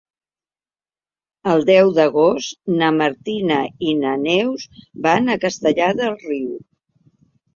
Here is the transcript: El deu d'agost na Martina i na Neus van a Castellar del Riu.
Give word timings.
El 1.51 1.59
deu 1.69 1.91
d'agost 1.97 2.57
na 2.79 2.87
Martina 2.95 3.59
i 3.89 3.93
na 3.99 4.13
Neus 4.23 4.65
van 5.09 5.33
a 5.35 5.39
Castellar 5.43 5.91
del 6.01 6.17
Riu. 6.25 6.49